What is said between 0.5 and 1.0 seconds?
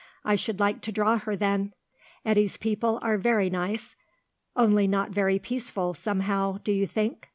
like to